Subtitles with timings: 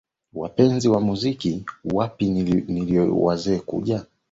[0.33, 4.05] wapenzi wa muziki wapi nilipo iyo waweze kuja